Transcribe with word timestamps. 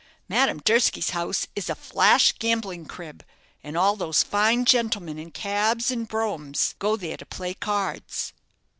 Madame 0.27 0.57
Durski's 0.57 1.11
house 1.11 1.45
is 1.55 1.69
a 1.69 1.75
flash 1.75 2.33
gambling 2.39 2.87
crib, 2.87 3.23
and 3.63 3.77
all 3.77 3.95
those 3.95 4.23
fine 4.23 4.65
gentlemen 4.65 5.19
in 5.19 5.29
cabs 5.29 5.91
and 5.91 6.07
broughams 6.07 6.73
go 6.79 6.95
there 6.95 7.17
to 7.17 7.25
play 7.27 7.53
cards.'" 7.53 8.33